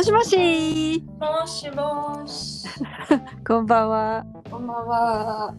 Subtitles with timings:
[0.00, 2.66] もしもしもしもし。
[3.46, 5.54] こんばんはこんばんは。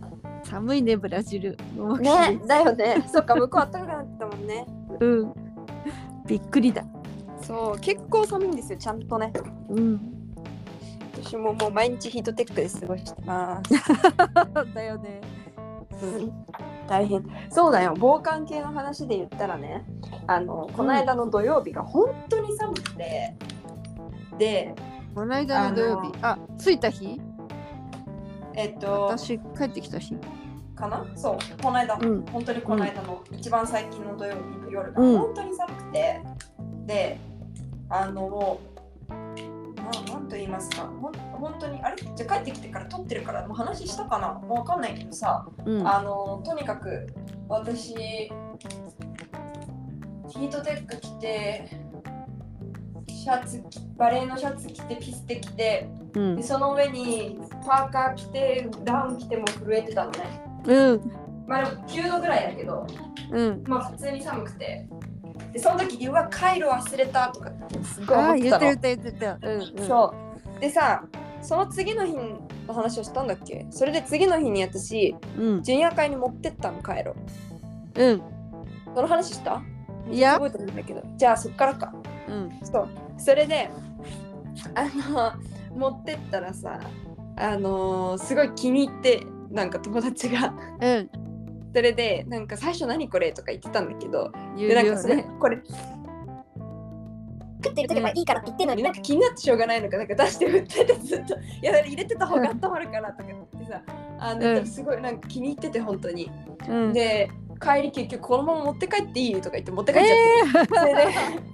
[0.46, 1.56] 寒いねブラジル
[2.00, 3.08] ね、だよね。
[3.08, 4.66] そっか、向こう暖かくなってたもんね。
[5.00, 5.34] うん
[6.26, 6.84] びっくりだ
[7.44, 9.32] そう、結構寒いんですよ、ちゃんとね。
[9.70, 10.02] うん
[11.24, 13.74] 私ももう毎日ヒートテックで過ごしてます。
[14.74, 15.22] だよね
[16.02, 16.32] うん
[16.88, 17.24] 大変。
[17.52, 19.86] そうだよ、防寒系の話で言ったらね、
[20.26, 23.36] あの、この間の土曜日が本当に寒くて、
[24.38, 24.74] で、
[25.14, 27.20] この間の土曜日あ着いた日？
[28.54, 30.16] えっと、私帰ってきた日。
[30.76, 31.06] かな？
[31.16, 32.26] そう、この間、うん。
[32.26, 35.18] 本当にこの間の、一番最近の土曜日の夜がうん。
[35.20, 36.22] 本当に寒くて、
[36.86, 37.18] で
[37.90, 38.62] あのも
[39.10, 39.12] う
[40.08, 40.84] ななんと言いますか。
[41.02, 41.98] ほん本当にあれ？
[41.98, 44.34] じゃあ帰ってきてから撮ってるからもう話したかな？
[44.34, 45.88] もうわかんないけどさ、うん。
[45.88, 47.08] あのとにかく
[47.48, 51.70] 私ヒートテック着て
[53.22, 56.36] シャツ着バレーのシャツ着てピステ着てうん。
[56.38, 60.44] でその上にパーカー着てダウン着ても震えてたのね。
[60.66, 61.12] うん。
[61.48, 62.88] まあでも9度ぐらいだけど
[63.32, 63.64] うん。
[63.68, 64.88] まあ普通に寒くて。
[65.54, 67.52] でその時にうわカイロ忘れたとか
[67.84, 68.60] すごいあ思ってたの。
[68.62, 69.54] 言ってる言ってる言ってる。
[69.76, 69.88] うんうん。
[69.88, 70.14] そ
[70.58, 70.60] う。
[70.60, 71.04] でさ
[71.42, 73.68] その次の日の話をしたんだっけ？
[73.70, 75.62] それで次の日に私うん。
[75.62, 77.16] ジュニア会に持ってったのカイロ
[77.96, 78.22] うん。
[78.96, 79.62] その話した？
[80.10, 80.34] いや。
[80.40, 81.04] 覚えてないんだけど。
[81.18, 81.94] じゃあそっからか。
[82.28, 82.50] うん。
[82.64, 82.90] そう
[83.24, 83.70] それで
[84.76, 85.34] あの
[85.78, 86.80] 持ってったらさ
[87.38, 90.54] あのーすごい気に入ってなんか友達が。
[90.82, 91.10] うん。
[91.74, 94.32] それでなんか最初何これとか言ってたんだけど。
[94.58, 95.58] 言でなんかそれこれ。
[97.64, 101.36] 食ってる時はいいからって言ってんのになんか気になってしょうがないのかなんか出して売っててずっと。
[101.36, 103.82] いや入れてた方が温まるからとか言ってさ。
[104.20, 104.66] あの、うん。
[104.66, 106.32] すごいなんか気に入ってて本当に、
[106.68, 106.94] うん。
[106.94, 107.30] で
[107.62, 109.36] 帰り結局このまま持って帰っていい？
[109.36, 111.04] とか言って持って帰っちゃって、それで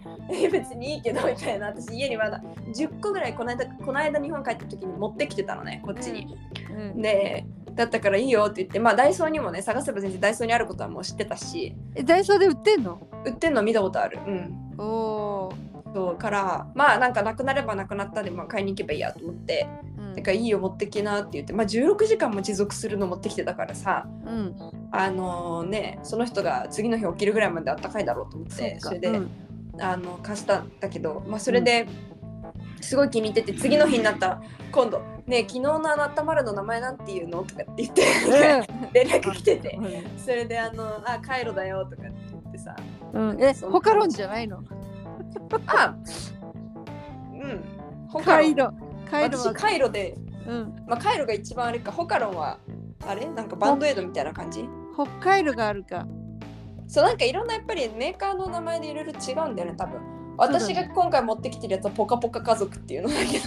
[0.30, 1.67] え別にいいけどみたいな。
[1.67, 2.42] 私家にまだ
[2.75, 6.38] 10個ぐらいこの間この間日本帰った時に持ってきてたのねこっちに、
[6.72, 7.02] うん。
[7.02, 11.75] でだったからいいよって言ってまあダイソーにもね探せば全然ダイソーにあることはもう知ってたし。
[11.96, 13.00] えダイソーで売ってんの？
[13.25, 14.19] 売ってんの見たことある。
[14.25, 14.75] うん。
[14.78, 15.53] おお
[15.94, 19.68] そうからまあなんかなくなればなくなったでまあ買いに行けばいいやと思って。
[19.97, 20.16] うん。
[20.16, 24.56] だからいいよ持ってきなって言ってまあ16時間も持続するの持ってきてたからさうん。
[24.91, 29.29] あのねその人が次の日起きるぐらいまであったかいだろうと思ってそれで、うん
[29.80, 31.88] あの貸したんだけどまあそれで、
[32.82, 34.28] すごい気に入ってて次の日になった。
[34.28, 38.04] ら今度「ねえ昨日のあの温まるの名前なんていうの?」とかって言って
[38.94, 39.80] 連絡来てて。
[40.18, 42.76] それであの「あカイロだよ」とかって言ってさ。
[43.14, 43.30] うん。
[43.30, 44.62] うんえホカロンじゃないの？
[45.68, 45.96] あ
[47.34, 47.64] うん。
[48.08, 48.74] ホカロンカイロ。
[49.09, 50.16] カイロ私はカイロで。
[50.48, 50.76] うん。
[50.88, 52.58] まあ、カイロが一番あれか、ホカロンは、
[53.06, 53.26] あれ？
[53.28, 54.68] なんかバンドエイドみたいな感じ？
[54.94, 56.08] 北海道があるか
[56.88, 60.18] そう、なんかいろんなやっぱりメーカーの名前でいろいろ違うんだよね、多分。
[60.38, 63.46] 私が今回持ってきてるやつはポカポカ家族っていうのだけど、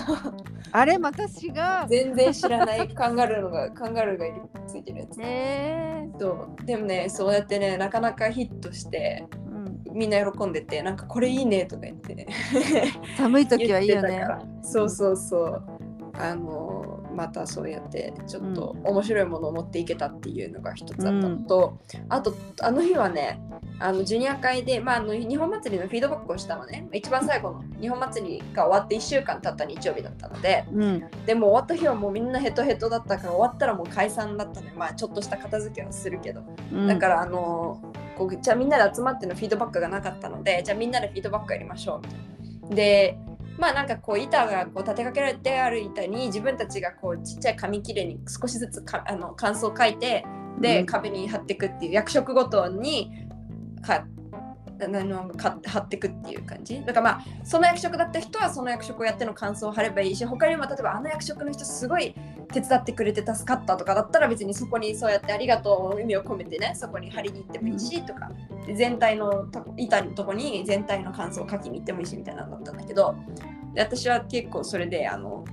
[0.73, 5.21] あれまた違う全然知らないカンガルーのが、 カンガルーがいるついてるやつ。
[5.23, 6.29] へえそ
[6.61, 9.61] うでもね、そうやってね、なかなかヒットして、うん
[9.93, 12.27] みんな喜んでて、なんかこれいいねとか言ってね。
[13.17, 14.25] 寒い時はいいよね
[14.63, 15.63] そうそうそう。
[16.15, 21.79] あのまたそうやってちょっと面白いものを持っていけたっていうのが一つあったのと、
[22.09, 23.41] あとあの日はね
[23.79, 26.87] あのジュニア会で、まあ、あの日本祭りのフィードバックをしたのね。
[26.93, 31.05] 一番最後の日本祭りが終わって1週間経った日曜日だったのでうん。
[31.25, 36.43] でも終わった日はもうみんなヘトヘトだったから終わったらもう解散だったねまあちょっとした片付けはするけど。
[36.73, 36.87] うん。
[36.87, 37.81] だからあの
[38.19, 42.77] こうじゃあみんなで集まってのフィードバックがなかったのでじゃあみんなでフィードバックやりましょうみたいな。
[42.77, 43.19] で
[43.59, 50.25] まあなんかこう板がこう立てかけられてある板に自分たちがこうちっちゃい紙切れに少しずつかあの感想を書いて
[50.61, 50.87] で、うん。
[50.87, 53.11] 壁に貼っていくっていう役職ごとに
[53.83, 54.07] か
[54.85, 56.81] あのか貼っていくっていう感じ。
[56.85, 62.15] だからまあその役職だった人はその役職をやっての感想を貼ればいいし他にも例えばあの役職の人すごい
[62.53, 68.31] 手伝ってくれて助かったとかだったら別にそこにそうやってありがとうの意味を込めてねそこに貼りに行ってもいいしとか
[68.67, 69.47] で全体の
[69.77, 73.15] 板のとこに全体の感想を書きに行ってもいいしみたいなのだったんだけど
[73.75, 75.45] で私は結構それであの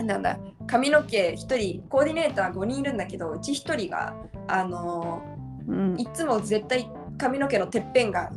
[0.00, 4.14] なんだ髪の毛1人コーディネーター5人いるんだけどうち1人が
[4.48, 5.22] あの
[5.68, 6.00] うん。
[6.00, 6.88] いつも絶対
[7.18, 8.30] 髪の毛のてっぺんが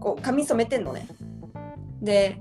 [0.00, 1.06] こう髪染めてんのね。
[2.00, 2.38] で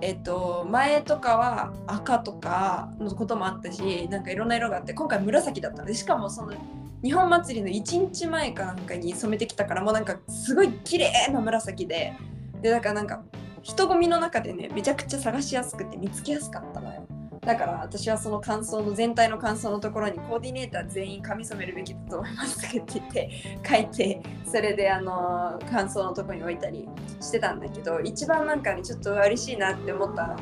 [0.00, 6.54] えっと前とかは赤とかのこともあったしなんかいろんな色があって今回紫だったのでしかもその
[7.02, 12.14] 日本祭りの1日前かなんかに染めてきたからもうなんかすごい綺麗な紫で
[12.62, 13.22] でだからなんか
[13.62, 16.99] 人混みの中でねめちゃくちゃ探しやすくて見つけやすかったのよ。
[17.40, 23.30] だから私はその感想の全体の感想のところにコーディネーター全員髪染めるべきだと思いますって言って
[23.66, 26.86] 書いてそれであの感想のとこに置いたり
[27.20, 30.36] してたんだけど一番なんかねちょっと嬉しいなって思ったの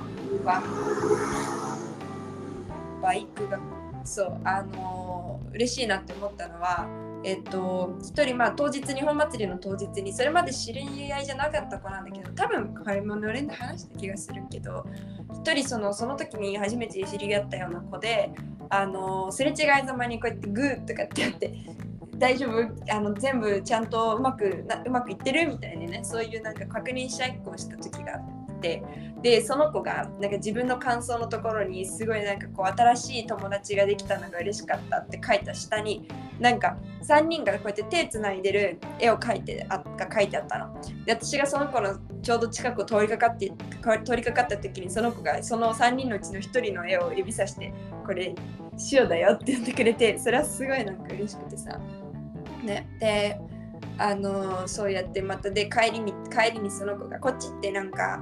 [0.45, 0.63] は
[3.01, 3.61] バイクが
[4.05, 14.87] そうあの嬉しいなって思ったのはえっと一人まあ当日日本祭りの当日にそれまで知り合いじゃなかった子なんだけど多分買い物のれんで話した気がするけど
[15.43, 18.31] 一人そのその時に初めて知り合ったような子で
[18.71, 21.55] あのすれ違いざまにこうやってグーとかってやって
[22.19, 22.93] 大丈夫？
[22.93, 25.49] あの全部ちゃんとうまくなうまくいってる？
[25.49, 28.38] みたいにねそういうなんか確認し合いっこをした時があって。
[28.61, 28.83] て
[29.23, 36.09] でその子がなんか自分の感想のところにすごいなんかこう新しい友達ができたのが嬉しかったって書いた下に
[36.39, 40.81] なんか3人がこうやって手つないでる絵を描いてあが書いてあったの。
[41.05, 43.53] で私がその子のちょうど近くを通りかかって
[44.05, 47.73] 通りかかった時にその子がその3人のうちの1人の絵を指さして
[48.07, 48.35] これ
[48.93, 51.79] 塩だよって言ってくれてそれはすごいなんか嬉しくてさ。
[52.63, 53.41] ね、で
[53.99, 58.21] あのそうやってまたで帰りに帰りにその子がこっちってなんか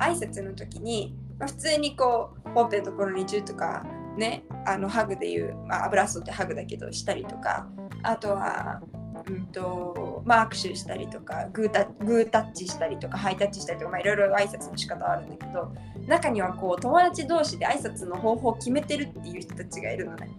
[0.00, 3.84] 挨拶の時に、まあ、普通にこうほっぺのところにチューとか
[4.16, 7.68] ねあのハグでいう、まあ、油吸ってハグだけどしたりとか
[8.02, 8.80] あとは
[9.28, 15.72] うんとまあ、握手したりとかグータグータッチしたりとかハイタッチしたりとか、まあ、いろいろ挨拶の仕方はあるんだけど
[16.06, 20.30] 中にはこう友達同士で挨拶の方法を決めてるっていう人たちがいるのね。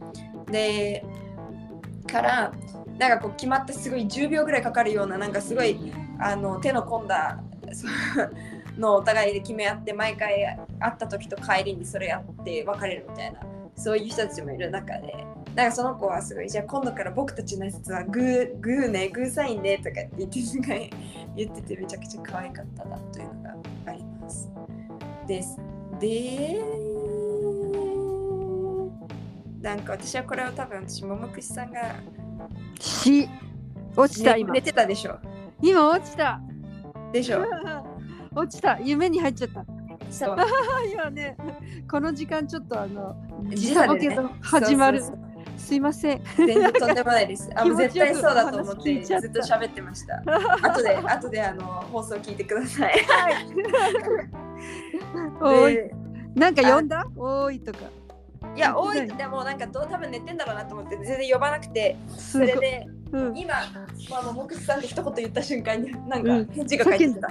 [0.51, 1.05] で
[2.07, 2.53] から
[2.97, 7.41] なんかこう決まってすごい10秒ぐらいかかるようななんかすごいあの手の込んだ
[7.71, 7.91] そう
[8.77, 10.45] のお互いで決め合って毎回
[10.79, 13.39] 会った時と帰りにそれやって別れるみたいな
[13.75, 15.25] そういう人たちもいる中で。
[15.55, 20.89] なんかその子はすごいじゃあ今度から僕たちの挨拶はグーグーねグーサインねとかって言ってすごい
[21.35, 23.55] 言っててめちゃくちゃ可愛かったなというのが
[23.87, 24.49] あります。
[25.27, 25.57] です。
[25.99, 26.61] で
[29.61, 31.95] なんか私はこれを多分私桃串さんが
[32.79, 33.29] し
[33.95, 34.53] 落ちた今。
[34.53, 35.19] 寝てたでしょ。
[35.61, 36.41] 今落ちた。
[37.11, 37.41] でしょ
[38.33, 38.79] 落ちた。
[38.79, 39.65] 夢に入っちゃった。
[40.09, 40.37] そう。
[40.91, 41.35] 今ね
[41.89, 43.15] この時間ちょっとあの
[43.49, 45.03] 時時差ボケと始まる。
[45.57, 46.21] すいません。
[46.37, 47.49] 全然とんでもないです。
[47.55, 50.21] あもう絶対そうだと思っ気てずっと喋ってました。
[50.63, 53.05] 後で後であの放送聞いてください。
[55.41, 55.73] おい。
[55.73, 55.93] で
[56.35, 57.05] なんか呼んだ？
[57.15, 57.79] おいとか
[58.55, 61.95] いや多い何でもなんかどう多分寝てんだろうなと思って全然呼ばなくて。
[62.17, 63.37] それでうん。
[63.37, 63.53] 今
[64.09, 66.45] まあもうもくさんって一言言った瞬間になんうん。
[66.47, 67.27] か返事が返ってきた。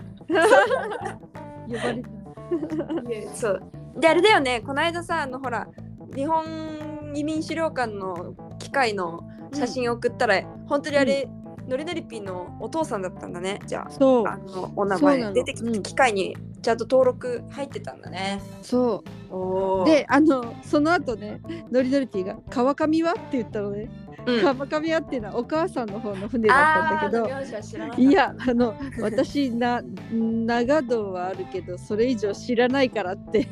[1.67, 3.35] 呼ばれた。
[3.35, 3.62] そう。
[3.99, 4.61] であれだよね。
[4.61, 5.67] この間さあのほら
[6.15, 9.21] 日本移民資料館の機械の
[9.53, 11.40] 写真送ったら、本当にあれ、ノ
[11.76, 13.90] リノリピーのお父さんだったんだねじゃあ。
[13.90, 18.40] そうあのお名前出てきうんた機械にちゃんと登録入ってたんだね。
[18.62, 21.40] そおうであのその後ね
[21.70, 33.49] ノリノリピーが「川上は?」って言ったのねうん、川上はっていうのはお母さんの方の船だったんだけどいやあの私な長道はあるけどそれ以上知らないからって。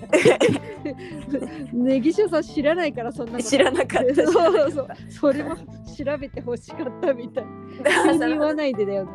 [1.72, 4.14] ネギショさん知らないからそんな知らなかった。
[4.14, 4.88] そうそうそう。
[5.08, 7.44] それも調べてほしかったみたい。
[8.04, 9.10] 急に言わないでだよね。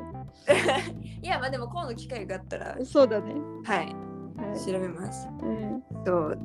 [1.22, 2.78] いやまあでも今度機会があったら。
[2.84, 3.34] そうだね、
[3.64, 3.86] はい。
[3.86, 4.60] はい。
[4.60, 5.28] 調べます。
[5.42, 6.40] うんそう。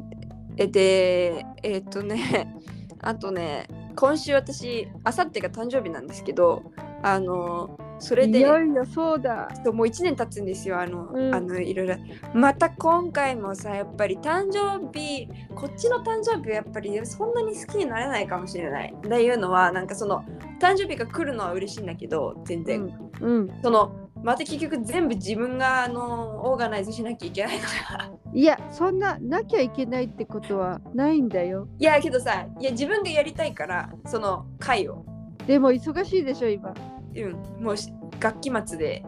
[0.56, 2.54] えでえっとね
[3.00, 3.66] あとね
[3.98, 6.62] 今週私あさってが誕生日なんですけど
[7.02, 9.48] あのそれいでよいよそうだ。
[9.64, 11.34] もう1年経つんですよあの、うん。
[11.34, 11.96] あのいろいろ。
[12.32, 18.94] また今回もさやっぱり誕生日こっちの誕生日はやっぱりそんなに好きになれないかもしれない。
[18.96, 20.24] っていうのはなんかその
[20.60, 22.82] 誕生日が来るのは嬉しいんだけど全然、
[23.20, 28.10] うん、うん、そのまた結局全部自分があのオーガナイズしなきゃいけないから。
[28.32, 31.68] いやそんななきゃいけないってことはないんだよ。
[31.78, 35.04] いやけどさいや自分がやりたいからその会を、
[35.46, 36.74] でも忙しいでしょ今。
[37.16, 39.04] うん、もうし学期末で。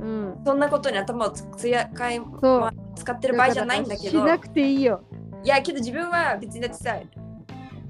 [0.00, 0.40] うん。
[0.44, 2.60] そんなことに頭をつつやかい、そう。
[2.60, 4.10] まあ使ってる場合じゃないんだけど。
[4.10, 5.02] しなくていいよ。
[5.42, 6.96] いやけど自分は別にだってさ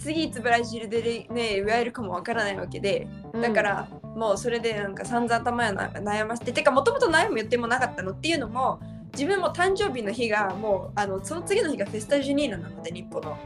[0.00, 8.80] 次いつブラジルでね祝えるかもわからないわけでだから、もうそれでなんか散々頭やな悩ませててかもともと悩む予定もなかったのっていうのも
[9.12, 13.38] 自分も誕生日の日がもうあのその次の日がフェスタジュニーナなので日本の。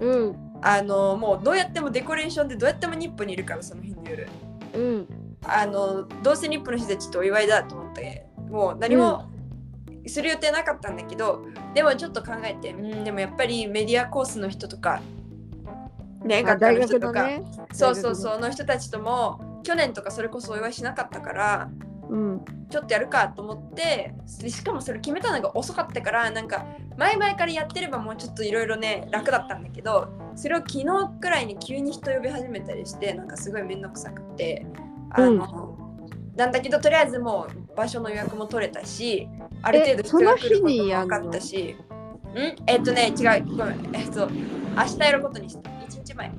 [0.00, 0.36] うん。
[0.62, 4.28] あのもうどうやってもデコレーションでどうやっても日本にいるからその日の夜。
[4.74, 5.06] うん。
[5.44, 9.30] あのどうせ日本の人たちとお祝いだと思ってもう何も
[10.06, 15.00] する予定なかったんだけど、でもちょっと考えてうんでもやっぱりメディアコースの人とか
[16.26, 21.70] ねあ学科の人とか、のねそうそうそうの人たちとも去年とかそれこそお祝いしなかったから
[22.08, 22.44] うん。
[22.70, 26.66] ちょっとやるかと思ってでしかもそれ決めたのが遅かったからなんか
[26.96, 30.84] 前々からやってればもうちょっといろいろね楽だったんだけどそれを昨日
[31.20, 34.66] くらいに急に人呼び始めたりしてなんかすごい面倒くさくて
[35.10, 35.78] あの、
[36.36, 39.28] なんだけどとりあえずもう場所の予約も取れたし
[39.62, 41.76] ある程度人が来ることも分かったし
[42.34, 43.96] んえっとね違うごめん。
[43.96, 45.70] えっと明日やることにした。
[45.70, 45.75] 1
[46.06, 46.32] 日前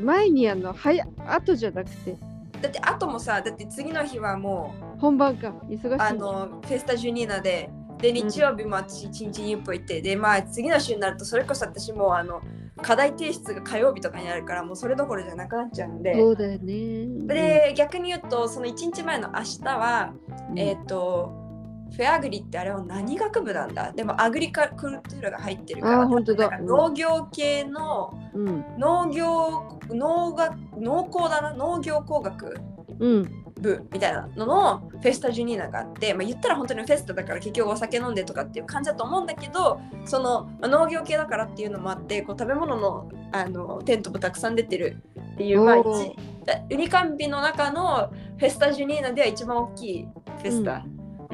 [0.00, 2.16] 前にあのはや後じゃなくて。
[2.60, 5.54] だって後もさだって次の日はもう本番か。
[5.68, 12.42] 忙しいあのフェスタジュニーナでで日曜日も私1日日本行ってでまあ次の週になるとそれこそ私もうあの
[12.82, 16.14] 課題提出が火曜日とかになるからもうそれどころじゃなくなっちゃうんで。
[16.14, 17.06] そうだよね。
[17.26, 20.12] で逆に言うとその1日前の明日は、
[20.50, 20.58] うん。
[20.58, 21.45] えっ、と
[21.92, 23.92] フェアグリってあれは何学部なんだ？
[23.92, 26.58] でもアグリカルトゥーラが入ってるから本当だ。
[26.58, 28.64] 農業系のうん。
[28.78, 31.54] 農業農学農工だな？
[31.54, 32.58] 農業工学
[32.98, 33.42] うん。
[33.58, 45.02] 部みたいなののフェスタジュニーナがあって、まあ、言ったら本当にフェスタだから結局お酒飲んでとかっていう感じだと思うんだけどその、まあ農業系だからっていうのもあってこう食べ物のあのテントもたくさん出てる
[45.32, 50.08] っていう、まあ、ウニカンビの中のフェスタジュニーナでは一番大きい
[50.42, 50.84] フェスタ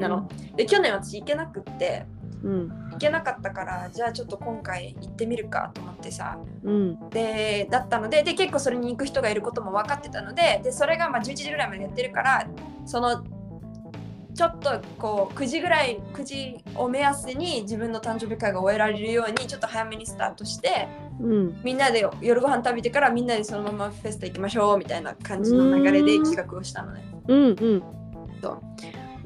[0.03, 0.27] なの。
[0.55, 2.05] で去年私行けなくって
[2.43, 2.69] うん。
[2.91, 6.37] 行けなかったからじゃあちょっと今回行ってみるかと思ってさ。
[6.63, 7.09] うん。
[7.09, 12.47] でだったのでで結構それに行く人がいることも分かってたのででそれがまあ11時ぐらいまでやってるから
[12.85, 13.23] その
[14.35, 20.87] ちょっとこう9時ぐらい9時を目安に自分の誕生日会が終えられるようにちょっと早めにスタートして
[21.19, 21.61] うん。
[21.63, 27.03] みんなで夜ご飯食べてからみんなでそのままフェスタ行きましょうみたいな感じの流れで企画をしたのね。
[27.27, 27.83] うんうん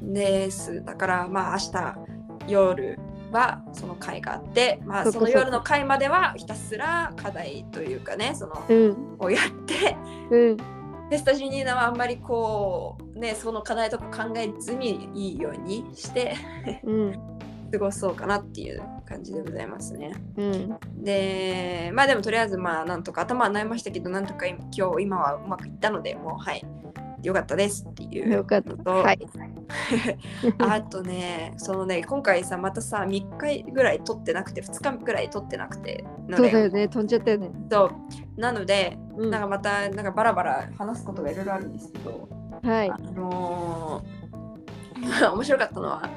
[0.01, 0.83] です。
[0.83, 2.99] だからまあ明日夜
[3.31, 9.15] はその会があって、まあ、その夜の会まではひたすら課題というかねそのうん。
[9.19, 9.97] をやって
[10.31, 10.57] うん。
[10.57, 16.35] フェスタジュニーナはあんまりこうねその課題とか考えずにいいようにして
[16.83, 17.13] うん。
[17.69, 20.13] 過ごそうかなっていう感じでございますね。
[20.37, 21.03] うん。
[21.03, 26.65] でまあでもとりあえずまあなんとか頭は悩みましたけどなんとか今今日今はうまくいったのでもうはい
[27.23, 28.69] よかったですっていうよかった。
[28.69, 29.19] のと、はい
[30.59, 37.51] あとねそのね今回さまたさ3日ぐらい撮ってなくて2日ぐらい撮ってなくてのそうだよでね飛んじゃったよね。
[37.71, 37.85] そ
[38.37, 38.41] う。
[38.41, 39.29] なのでうん。
[39.29, 42.29] なんかまたなんかバラバラ話すことがいろいろあるんですけど、
[42.63, 42.89] はい。
[42.89, 44.17] あのー
[45.31, 46.09] 面白かったのは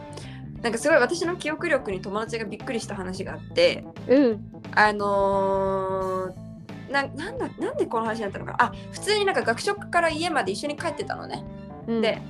[0.63, 4.51] なんかすごい私の記憶力に友達がびっくりした話があってうん。
[4.75, 6.51] あのー
[6.91, 8.63] ななんだなんでこの話になったのかな。
[8.65, 11.45] あ普通になんか学食から家まで一緒に帰ってたのね。
[11.87, 12.01] うん。
[12.01, 12.21] で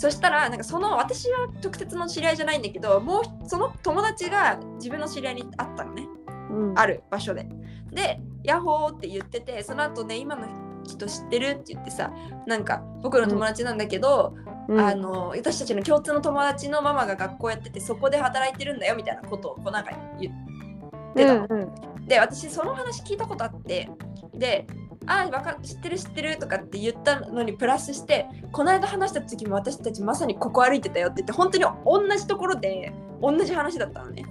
[0.00, 6.08] そしたらなんかその私は直接の知り合いじゃないんだけどもうその友達が自分の知り合いに会ったのね。
[6.50, 6.78] うん。
[6.78, 7.46] ある場所で。
[7.92, 10.46] で「ヤッホー」って言っててその後ね今の
[10.84, 12.10] 人知ってるって言ってさ
[12.46, 14.34] なんか僕の友達なんだけど、
[14.68, 14.80] うん。
[14.80, 21.46] あの私たちの共通の友達のママが学校やっててそこで働いてるんだよみたいなことをこうなんか言ってたの。
[21.50, 21.64] うんう
[22.00, 22.06] ん。
[22.06, 23.90] で私その話聞いたことあって
[24.32, 24.66] で
[25.06, 34.24] 「あわか知ってる知ってる」とかって言ったのにプラスしてこの間話した時も私たちまさにここ歩いてたよって言って本当に同じところで同じ話だったのね。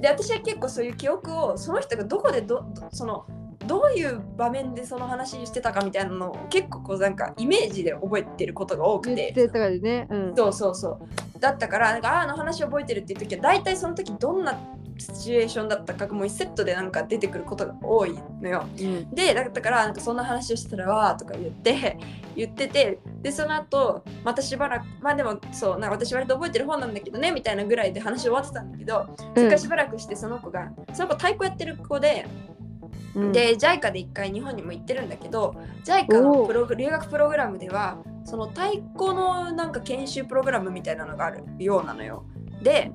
[0.00, 3.24] で私は結構そういう記憶をその人がどこでどどその
[3.66, 9.32] どういう場面でその話してたかみたいなのを結構こうなんかイメージで覚えてることが多くて。
[9.80, 10.08] ね。
[10.10, 10.36] うん。
[10.36, 10.98] そうそうそ
[11.36, 11.40] う。
[11.40, 14.58] だったからなんかああの話覚えてるっていう時は大体その時どんな
[15.02, 18.64] シチュエーションだったかがもう1セットでなんか出てくることが多いのよ。
[18.78, 21.98] うんでだからなんかそんな話をしてたらわーとか言って
[22.36, 35.54] 言っててでその後またしばらくまあでもそうなんか私割と覚えてる方なんだけどねみたいなぐらいで話終わってたんだけど、それからしばらくしてその子がその子太鼓やってる子で、うんで JICA で1回日本にも行ってるんだけど
[35.84, 42.24] JICA のプログ留学プログラムではその太鼓のなんか研修プログラムみたいなのがあるようなのよ。
[42.62, 42.90] で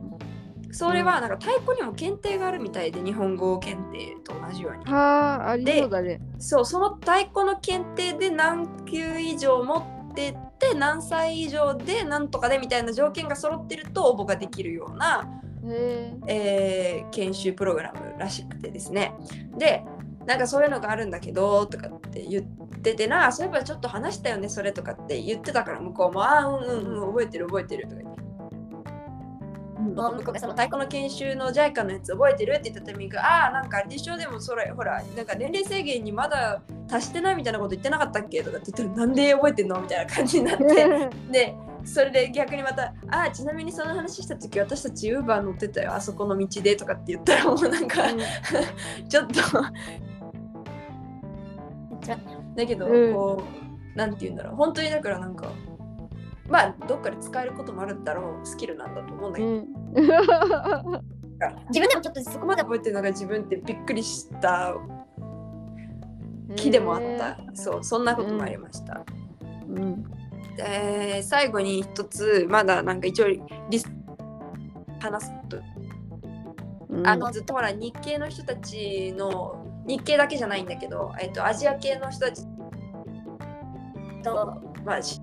[0.77, 4.85] それはなんか太鼓にも検定があるみたいで日本語検定と同じように。
[4.85, 6.21] はあありそうだね。
[6.37, 9.79] そうその太鼓の検定で何級以上持
[10.11, 15.27] ってって何歳以上でなんとかでみたいな条件が揃ってると応募ができるような、
[15.65, 17.03] へえ。
[17.05, 19.15] ー研修プログラムらしくてですね。
[19.57, 19.83] で
[20.27, 22.43] なんかそういうのがあるんだけどとかって言っ
[22.81, 28.01] ててなそういえばちょっと話したよねそれとかって言ってたから向こうもああうんうんうん覚えてる覚えてるとか
[29.95, 32.53] 言って向こうがその太鼓の研修の JICA のやつ覚えてる？
[32.53, 33.17] って言ったタイミング。
[33.19, 38.43] ああなんかあれでもそれほらなんか年齢制限にまだ達してないみたいなこと言ってなかったっけ？
[38.43, 39.79] とかって言ったらなんで覚えてんの？
[39.81, 40.65] みたいな感じになって。
[40.69, 45.93] え でそれで逆にまた「ああちなみにその話した時私たちウーバー乗ってたよ。
[45.93, 48.03] あそこの道で」とかって言ったらもうなんか
[49.07, 49.33] ちょっと。
[52.55, 53.13] だけど、うん。
[53.13, 53.43] こ
[53.95, 54.55] うなんて言うんだろう。
[54.55, 55.47] 本当にだからなんか
[56.49, 59.67] まあどっかで使えることもあるんだろうスキルなんだと思うんだけど、うん。
[61.69, 64.75] 自分でもちょっとそそこまで覚えてるのが自分ってびっくりした
[66.55, 69.03] 気でもあった、そうそんなこともありました、
[69.67, 70.03] うん。
[70.55, 73.27] で最後に一つまだなんか一応
[73.69, 73.91] リス
[74.99, 75.57] 話すと
[76.89, 77.07] うん。
[77.07, 82.43] あのずっとほら日系の人たちの日系だけじゃないんだけど、えっと、アジア系の人たち
[84.23, 85.21] と、まあ、し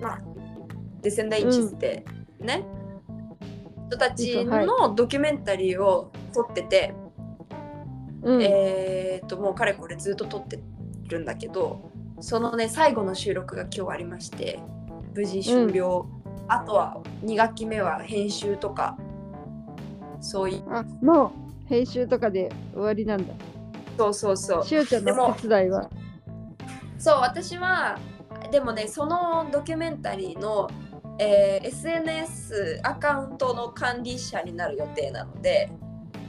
[0.00, 0.20] まあ
[1.02, 2.04] デセンダインチって
[2.40, 2.64] ね、
[3.88, 6.94] 人たちのドキュメンタリーを撮ってて、
[8.22, 8.42] うん。
[8.42, 10.58] えーっともうかれこれずっと撮って
[11.08, 14.60] るんだけどそのね最後の収録が今日ありまして
[15.14, 16.06] 無事終了、
[16.48, 18.96] あとは2学期目は編集とか
[20.20, 20.62] そういう。
[20.70, 21.32] あ、も
[21.66, 23.34] う編集とかで終わりなんだ。
[23.96, 24.64] そうそうそう。
[24.64, 25.90] しおちゃんでもの手伝いは？
[26.98, 27.98] そう私は
[28.50, 30.68] でもねそのドキュメンタリーの、
[31.18, 35.70] えー SNS アカウントの管理者になる予定なので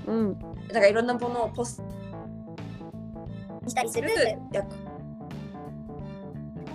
[0.08, 0.40] うん。
[0.68, 1.84] だからいろんなものをポスト
[3.70, 4.76] したりするする役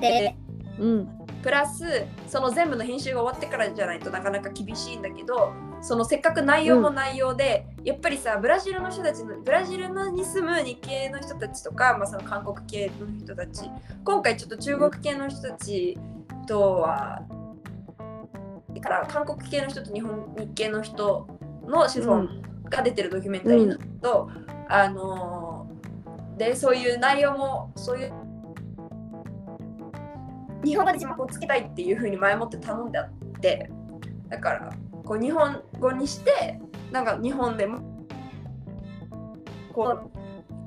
[0.01, 0.37] で
[0.79, 1.09] うん。
[1.43, 5.53] プラスその全部の編集が終わってからじゃないとなかなか厳しいんだけど
[5.87, 13.71] そのせっかく内容も内容で、やっぱりさブラジルの人たちのブラジルに住む日系の人たちとか、まあ、その韓国系の人たち
[14.05, 15.99] 今回ちょっと中国系の人たち
[16.47, 17.23] とは
[18.75, 21.29] だから韓国系の人と日本日系の人
[21.67, 22.29] の子孫
[22.71, 24.31] が出てるドキュメンタリーだけど、
[24.69, 25.75] あのー
[26.37, 28.13] でそういう内容もそういう
[30.65, 33.11] 日本語で字幕をつけたいっていうふうに前もって頼んであっ
[33.41, 33.71] て
[34.29, 34.73] だから
[35.05, 37.81] こう日本語にしてなんか日本でも
[39.73, 40.11] こ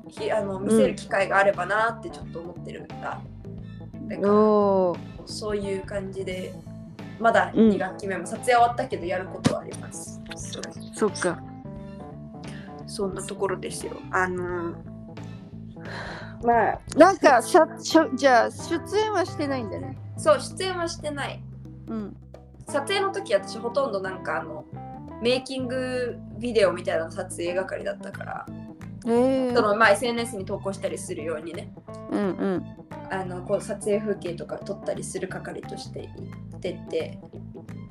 [0.06, 3.20] うひあの見せる機会があればなってちょっと思ってるんだ。
[4.26, 4.96] おお。
[5.26, 6.54] そういう感じで
[7.18, 10.20] まだうん2学期目も撮影終わったけどやることはあります。
[10.36, 10.62] そう
[10.94, 11.42] そっか。
[12.86, 13.92] そんなところですよ。
[14.10, 14.74] あの
[16.42, 19.98] まあなんかさしょじゃあ出演はしてないんだね。
[20.16, 21.42] そう出演はしてない。
[21.88, 22.16] うん。
[22.68, 24.64] 撮影の時私ほとんどなんかあの
[25.22, 28.46] メイキングビデオみたいな撮影係だったから、
[29.06, 31.72] へえそのまあ SNS に投稿したりするようにね
[32.10, 32.24] うんう
[32.56, 32.64] ん。
[33.10, 36.10] あのこう撮影風景とか撮ったりする係として
[36.50, 37.18] 行ってて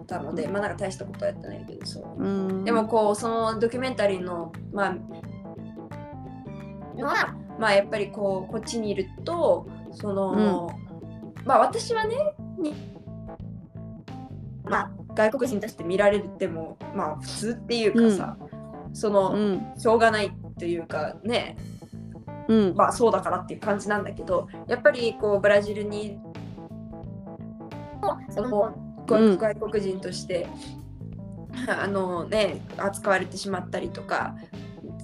[0.05, 2.27] たのでまあなんか大したことはやってないけどそうう
[2.61, 2.63] ん。
[2.63, 4.95] でもこうそのドキュメンタリーのまあ
[6.95, 10.69] のはまあやっぱりこうこっちにいるとその、
[11.45, 12.15] まあ私はね
[12.59, 12.96] に
[14.69, 18.37] まあ外国人として見られてもまあ普通っていうかさ、
[18.93, 19.73] その、うん。
[19.77, 21.57] しょうがないというかね。
[22.47, 22.75] うん。
[22.75, 26.17] まあそうだからっていう感じなんだけどやっぱりこうブラジルに
[28.29, 28.73] その
[29.05, 30.47] 外国人として、
[31.67, 34.35] あのね扱われてしまったりとか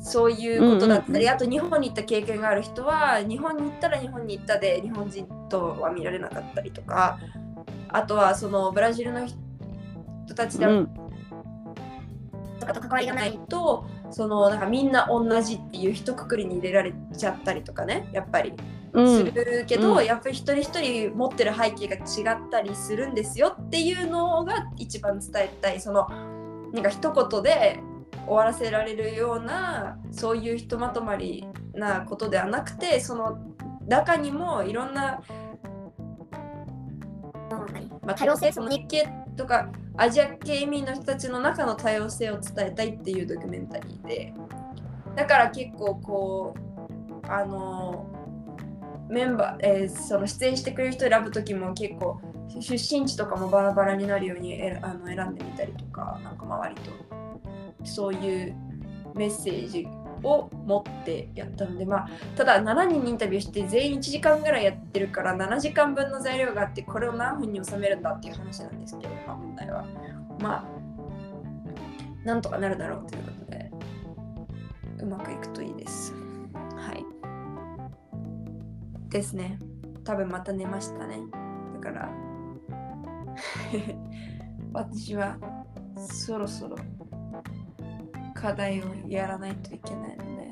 [0.04, 1.30] そういうことだったり、うんうんうん。
[1.30, 7.19] あと日本に行った経験がある人は日本に行ったら日本に行ったで日本人とは見られなかったりとか
[7.89, 9.42] あとはそのブラジルの人
[10.36, 10.89] たちでうん。
[12.59, 18.53] とかと関わりがなないいとそのなんかみんな同じっていう一括りに入れられちゃったりとかねやっぱり
[18.93, 19.17] うん。
[19.17, 26.07] するけど、うんやっぱり一人一人持ってる背景が違ったりするんですよっていうのが一番伝えたいその
[26.71, 27.79] なんか一言で
[28.25, 33.39] 終わらせられるようなそういうひとまとまりなことではなくてその
[33.88, 35.21] 中にもいろんな、
[38.01, 44.33] まあ、多様性その日系とかアジア系移民の人たちの中の多様性を伝えたいっていうドキュメンタリーで。
[45.15, 48.07] だから結構こうあの
[49.09, 52.19] メンバー、えーその出演してくれる人選ぶ時も結構
[52.59, 56.91] 出身地とかもバラバラになるようにえあの選んでみたりとかなんか周りと
[57.83, 58.55] そういう
[59.15, 59.87] メッセージ
[60.23, 69.86] を持ってやったのでまあただ7人にインタビューして全員1時間ぐらいやってるから7時間分の材料があってこれを何分に収めるんだっていう話なんですけど、まあ、問題は。
[70.39, 70.83] まあ
[72.25, 73.69] なんとかなるだろうということで
[74.99, 76.13] うまくいくといいです。
[76.75, 77.05] はい。
[79.09, 79.59] ですね。
[80.03, 81.19] 多分また寝ましたね。
[81.75, 82.09] だから
[84.71, 85.38] 私は
[85.95, 86.77] そろそろ
[88.43, 90.51] 課題をやらないといけないので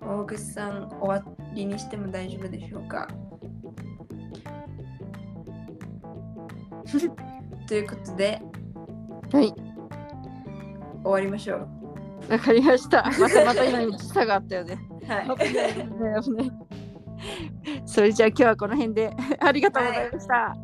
[0.00, 3.06] 大口さん終わりにしても大丈夫でしょうか？
[7.68, 8.40] ということで
[9.32, 9.52] はい。
[11.02, 11.68] 終わりましょう
[12.32, 13.02] わかりました。
[13.20, 14.78] またまた今に時差があったよね。
[15.06, 15.28] はい。
[17.84, 20.56] それじゃあ今日はこの辺でありがとうございました。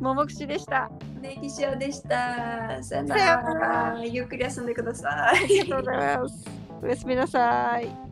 [0.00, 0.90] 桃串でした。
[1.20, 2.82] ネギ塩でした。
[2.82, 4.04] さよなら。
[4.04, 5.44] ゆっくり休んでください。
[5.44, 6.44] ありがとうございます。
[6.82, 8.09] おやすみなさい。